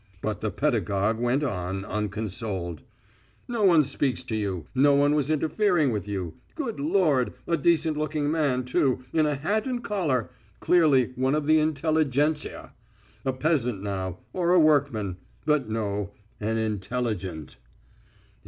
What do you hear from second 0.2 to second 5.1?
But the pedagogue went on, unconsoled: "No one speaks to you. No